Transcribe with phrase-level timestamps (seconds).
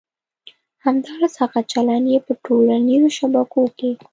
[0.85, 3.89] همداراز هغه چلند چې په ټولنیزو شبکو کې